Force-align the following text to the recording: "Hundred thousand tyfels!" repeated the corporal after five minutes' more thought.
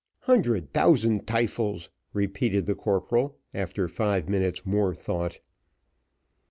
"Hundred 0.21 0.71
thousand 0.71 1.27
tyfels!" 1.27 1.89
repeated 2.11 2.65
the 2.65 2.73
corporal 2.73 3.37
after 3.53 3.87
five 3.87 4.27
minutes' 4.27 4.65
more 4.65 4.95
thought. 4.95 5.39